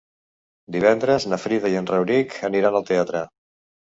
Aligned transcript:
Divendres 0.75 1.27
na 1.33 1.39
Frida 1.43 1.69
i 1.73 1.77
en 1.83 1.89
Rauric 1.91 2.35
aniran 2.49 2.79
al 2.79 2.87
teatre. 2.91 3.21